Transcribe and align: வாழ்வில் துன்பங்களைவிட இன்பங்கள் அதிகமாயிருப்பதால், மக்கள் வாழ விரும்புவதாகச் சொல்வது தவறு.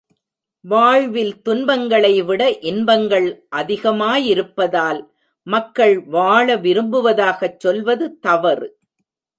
வாழ்வில் 0.65 1.33
துன்பங்களைவிட 1.49 2.57
இன்பங்கள் 2.61 3.27
அதிகமாயிருப்பதால், 3.55 5.01
மக்கள் 5.47 5.95
வாழ 6.09 6.55
விரும்புவதாகச் 6.57 7.59
சொல்வது 7.59 8.19
தவறு. 8.19 8.69